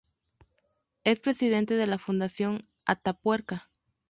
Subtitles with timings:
[1.03, 3.69] Es presidente de la Fundación Atapuerca.